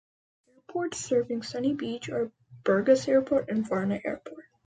The 0.47 0.53
airports 0.53 0.97
serving 0.97 1.43
Sunny 1.43 1.75
Beach 1.75 2.09
are 2.09 2.31
Burgas 2.63 3.07
Airport 3.07 3.49
and 3.51 3.67
Varna 3.69 4.01
Airport. 4.03 4.45